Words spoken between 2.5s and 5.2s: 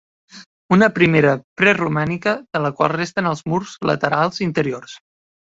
de la qual resten els murs laterals interiors.